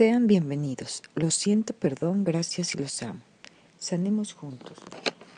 [0.00, 1.02] Sean bienvenidos.
[1.14, 3.20] Los siento, perdón, gracias y los amo.
[3.76, 4.78] Sanemos juntos.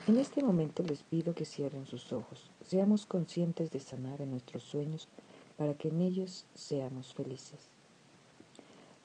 [0.07, 2.49] En este momento les pido que cierren sus ojos.
[2.65, 5.09] Seamos conscientes de sanar en nuestros sueños
[5.57, 7.59] para que en ellos seamos felices.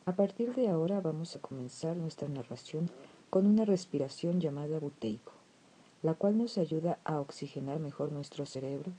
[0.06, 2.92] A partir de ahora vamos a comenzar nuestra narración
[3.32, 5.32] con una respiración llamada buteico,
[6.04, 8.92] la cual nos ayuda a oxigenar mejor nuestro cerebro,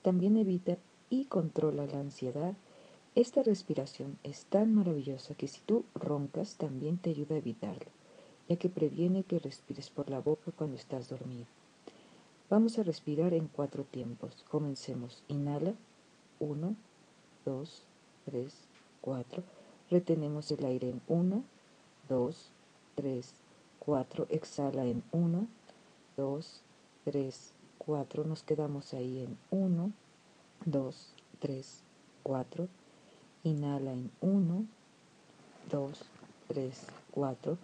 [0.00, 0.78] también evita
[1.10, 2.54] y controla la ansiedad
[3.16, 7.90] esta respiración es tan maravillosa que si tú roncas también te ayuda a evitarlo,
[8.46, 11.46] ya que previene que respires por la boca cuando estás dormido.
[12.50, 14.44] Vamos a respirar en cuatro tiempos.
[14.50, 15.24] Comencemos.
[15.28, 15.74] Inhala.
[16.38, 16.76] Uno,
[17.46, 17.82] dos,
[18.26, 18.54] tres,
[19.00, 19.42] cuatro.
[19.90, 21.42] Retenemos el aire en uno,
[22.10, 22.50] dos,
[22.96, 23.32] tres,
[23.78, 24.26] cuatro.
[24.28, 25.48] Exhala en uno,
[26.18, 26.60] dos,
[27.06, 28.24] tres, cuatro.
[28.24, 29.90] Nos quedamos ahí en uno,
[30.66, 31.82] dos, tres,
[32.22, 32.68] cuatro.
[33.46, 34.66] Inhala en 1,
[35.70, 36.02] 2,
[36.48, 37.56] 3, 4.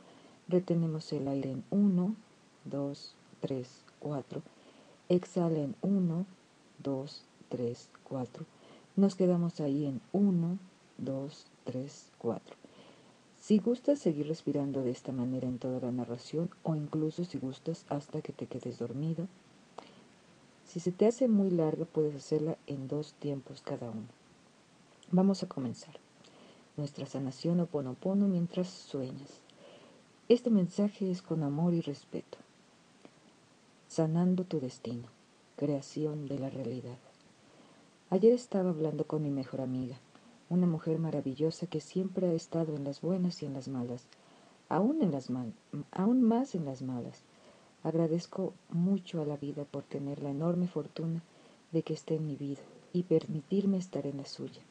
[0.46, 2.14] Retenemos el aire en 1,
[2.66, 4.42] 2, 3, 4.
[5.08, 6.24] Exhala en 1,
[6.84, 8.44] 2, 3, 4.
[8.94, 10.56] Nos quedamos ahí en 1,
[10.98, 12.56] 2, 3, 4.
[13.40, 17.86] Si gustas seguir respirando de esta manera en toda la narración o incluso si gustas
[17.88, 19.26] hasta que te quedes dormido,
[20.64, 24.21] si se te hace muy larga puedes hacerla en dos tiempos cada uno.
[25.14, 25.94] Vamos a comenzar
[26.78, 29.42] nuestra sanación o ponopono mientras sueñas.
[30.30, 32.38] Este mensaje es con amor y respeto.
[33.88, 35.08] Sanando tu destino,
[35.56, 36.96] creación de la realidad.
[38.08, 39.98] Ayer estaba hablando con mi mejor amiga,
[40.48, 44.06] una mujer maravillosa que siempre ha estado en las buenas y en las malas,
[44.70, 45.52] aún, en las mal,
[45.90, 47.20] aún más en las malas.
[47.82, 51.22] Agradezco mucho a la vida por tener la enorme fortuna
[51.70, 52.62] de que esté en mi vida
[52.94, 54.62] y permitirme estar en la suya.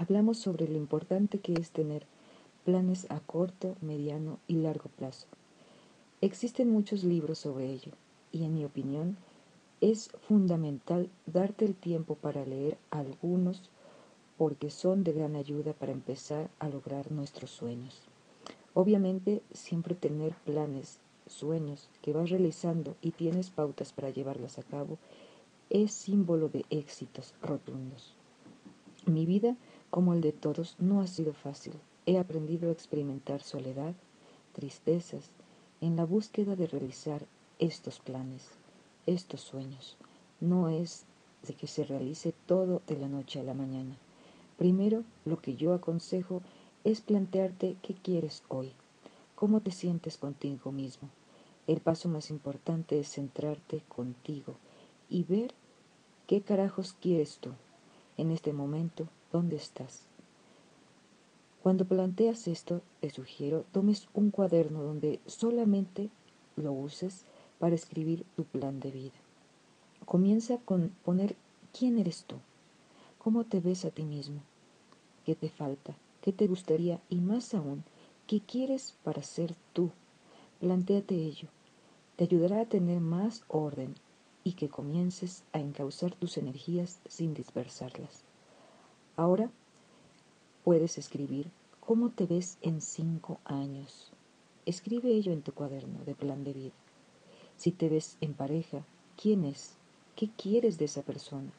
[0.00, 2.06] Hablamos sobre lo importante que es tener
[2.64, 5.26] planes a corto, mediano y largo plazo.
[6.22, 7.92] Existen muchos libros sobre ello
[8.32, 9.18] y en mi opinión
[9.82, 13.68] es fundamental darte el tiempo para leer algunos
[14.38, 18.00] porque son de gran ayuda para empezar a lograr nuestros sueños.
[18.72, 24.96] Obviamente siempre tener planes, sueños que vas realizando y tienes pautas para llevarlas a cabo
[25.68, 28.14] es símbolo de éxitos rotundos.
[29.04, 29.56] Mi vida
[29.90, 31.74] como el de todos, no ha sido fácil.
[32.06, 33.94] He aprendido a experimentar soledad,
[34.52, 35.30] tristezas,
[35.80, 37.26] en la búsqueda de realizar
[37.58, 38.48] estos planes,
[39.06, 39.96] estos sueños.
[40.40, 41.04] No es
[41.46, 43.96] de que se realice todo de la noche a la mañana.
[44.58, 46.42] Primero, lo que yo aconsejo
[46.84, 48.72] es plantearte qué quieres hoy,
[49.34, 51.08] cómo te sientes contigo mismo.
[51.66, 54.54] El paso más importante es centrarte contigo
[55.08, 55.54] y ver
[56.26, 57.50] qué carajos quieres tú
[58.16, 60.02] en este momento ¿Dónde estás?
[61.62, 66.10] Cuando planteas esto, te sugiero tomes un cuaderno donde solamente
[66.56, 67.24] lo uses
[67.58, 69.14] para escribir tu plan de vida.
[70.04, 71.36] Comienza con poner
[71.78, 72.36] quién eres tú,
[73.18, 74.40] cómo te ves a ti mismo,
[75.24, 77.84] qué te falta, qué te gustaría y más aún,
[78.26, 79.90] qué quieres para ser tú.
[80.58, 81.48] Plantéate ello.
[82.16, 83.94] Te ayudará a tener más orden
[84.42, 88.29] y que comiences a encauzar tus energías sin dispersarlas.
[89.16, 89.50] Ahora
[90.64, 91.50] puedes escribir
[91.80, 94.12] cómo te ves en cinco años.
[94.66, 96.74] Escribe ello en tu cuaderno de plan de vida.
[97.56, 98.84] Si te ves en pareja,
[99.20, 99.74] ¿quién es?
[100.16, 101.50] ¿Qué quieres de esa persona?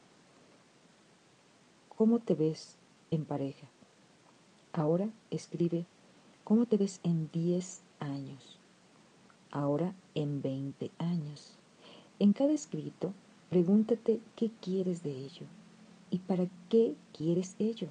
[1.96, 2.76] ¿Cómo te ves
[3.10, 3.66] en pareja?
[4.72, 5.84] Ahora escribe
[6.44, 8.58] cómo te ves en 10 años.
[9.50, 11.52] Ahora en 20 años.
[12.18, 13.12] En cada escrito,
[13.50, 15.46] pregúntate qué quieres de ello.
[16.12, 17.88] ¿Y para qué quieres ello?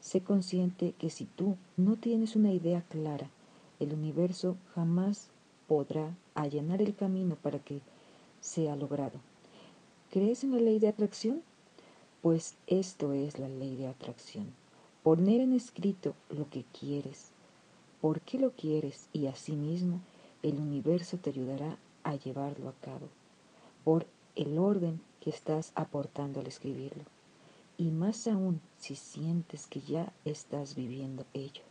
[0.00, 3.30] Sé consciente que si tú no tienes una idea clara,
[3.80, 5.26] el universo jamás
[5.66, 7.80] podrá allanar el camino para que
[8.40, 9.18] sea logrado.
[10.12, 11.42] ¿Crees en la ley de atracción?
[12.22, 14.46] Pues esto es la ley de atracción.
[15.02, 17.30] Poner en escrito lo que quieres,
[18.00, 19.98] por qué lo quieres y asimismo
[20.44, 23.08] el universo te ayudará a llevarlo a cabo,
[23.82, 24.06] por
[24.36, 27.02] el orden que estás aportando al escribirlo
[27.78, 31.62] y más aún si sientes que ya estás viviendo ello.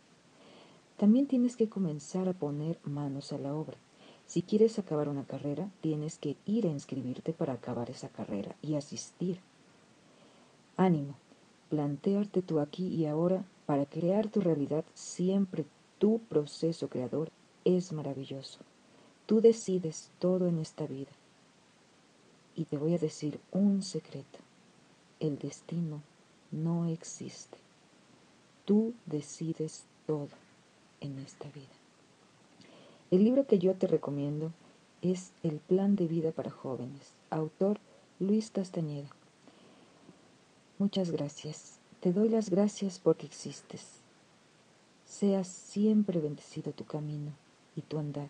[0.96, 3.76] También tienes que comenzar a poner manos a la obra.
[4.26, 8.74] Si quieres acabar una carrera, tienes que ir a inscribirte para acabar esa carrera y
[8.74, 9.38] asistir.
[10.76, 11.14] Ánimo,
[11.68, 15.66] plantearte tú aquí y ahora para crear tu realidad siempre
[15.98, 17.30] tu proceso creador
[17.64, 18.60] es maravilloso.
[19.26, 21.10] Tú decides todo en esta vida.
[22.56, 24.47] Y te voy a decir un secreto
[25.20, 26.02] el destino
[26.50, 27.58] no existe.
[28.64, 30.28] Tú decides todo.
[31.00, 31.66] en esta vida.
[33.12, 34.52] El libro que yo te recomiendo
[35.00, 37.78] es El Plan de Vida para Jóvenes, autor
[38.18, 39.08] Luis Castañeda.
[40.78, 41.78] Muchas gracias.
[42.00, 44.00] Te doy las gracias porque existes.
[45.06, 47.32] Seas siempre bendecido tu camino
[47.76, 48.28] y tu andar.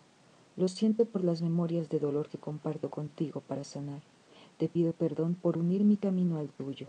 [0.55, 4.01] Lo siento por las memorias de dolor que comparto contigo para sanar.
[4.59, 6.87] Te pido perdón por unir mi camino al tuyo.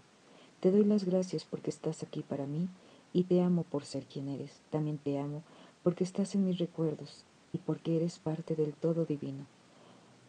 [0.59, 2.69] Te doy las gracias porque estás aquí para mí
[3.13, 4.61] y te amo por ser quien eres.
[4.71, 5.45] También te amo
[5.85, 9.47] porque estás en mis recuerdos y porque eres parte del todo divino.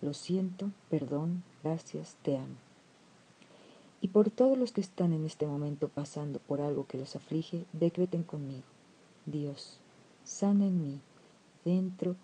[0.03, 2.55] Lo siento, perdón, gracias, te amo.
[4.01, 7.65] Y por todos los que están en este momento pasando por algo que los aflige,
[7.73, 8.63] decreten conmigo.
[9.25, 9.79] Dios,
[10.23, 10.99] sana en mí,
[11.65, 12.15] dentro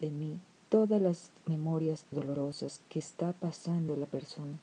[0.00, 0.38] de mí,
[0.70, 4.58] todas las memorias dolorosas que está pasando la persona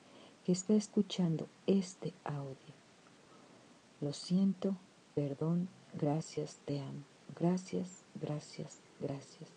[0.45, 2.73] que está escuchando este audio.
[3.99, 4.77] Lo siento,
[5.13, 5.67] perdón,
[5.99, 7.03] gracias, te amo.
[7.37, 9.49] Gracias, gracias, gracias.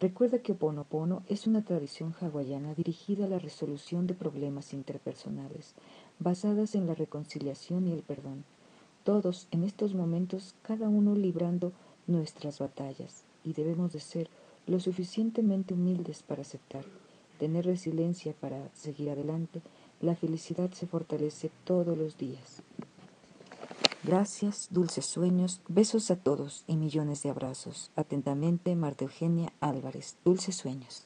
[0.00, 5.72] Recuerda que Oponopono es una tradición hawaiana dirigida a la resolución de problemas interpersonales,
[6.18, 8.44] basadas en la reconciliación y el perdón.
[9.02, 11.72] Todos en estos momentos, cada uno librando
[12.06, 14.28] nuestras batallas, y debemos de ser
[14.66, 16.84] lo suficientemente humildes para aceptar,
[17.38, 19.62] tener resiliencia para seguir adelante.
[20.00, 22.62] La felicidad se fortalece todos los días.
[24.02, 27.90] Gracias, dulces sueños, besos a todos y millones de abrazos.
[27.96, 30.16] Atentamente, Marta Eugenia Álvarez.
[30.24, 31.04] Dulces sueños.